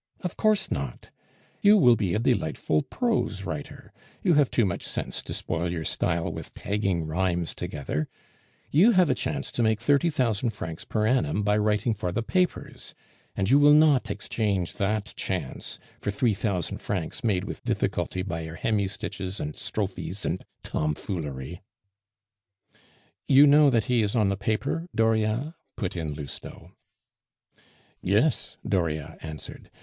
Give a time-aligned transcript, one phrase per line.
[0.21, 1.11] Of course not.
[1.61, 3.93] You will be a delightful prose writer;
[4.23, 8.09] you have too much sense to spoil your style with tagging rhymes together.
[8.71, 12.23] You have a chance to make thirty thousand francs per annum by writing for the
[12.23, 12.95] papers,
[13.35, 18.41] and you will not exchange that chance for three thousand francs made with difficulty by
[18.41, 21.61] your hemistiches and strophes and tomfoolery"
[23.27, 26.71] "You know that he is on the paper, Dauriat?" put in Lousteau.
[28.01, 29.69] "Yes," Dauriat answered.